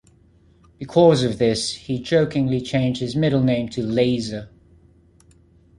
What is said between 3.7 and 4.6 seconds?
"Lazer".